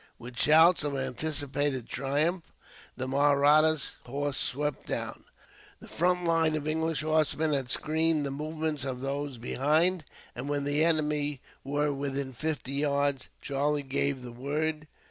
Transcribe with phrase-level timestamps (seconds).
[0.17, 2.45] With shouts of anticipated triumph,
[2.97, 5.25] the Mahratta horse swept down.
[5.79, 10.03] The front line of English horsemen had screened the movements of those behind,
[10.35, 14.87] and when the enemy were within fifty yards, Charlie gave the word.